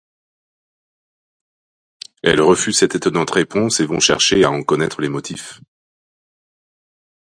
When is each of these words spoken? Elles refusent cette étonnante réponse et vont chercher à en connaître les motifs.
Elles 2.23 2.41
refusent 2.41 2.79
cette 2.79 2.95
étonnante 2.95 3.29
réponse 3.29 3.79
et 3.81 3.85
vont 3.85 3.99
chercher 3.99 4.43
à 4.43 4.49
en 4.49 4.63
connaître 4.63 4.99
les 4.99 5.09
motifs. 5.09 5.61